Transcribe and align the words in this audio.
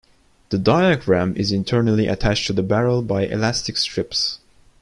The 0.49 0.57
diaphragm 0.57 1.35
is 1.37 1.51
internally 1.51 2.07
attached 2.07 2.47
to 2.47 2.53
the 2.53 2.63
barrel 2.63 3.03
by 3.03 3.27
elastic 3.27 3.77
strips. 3.77 4.39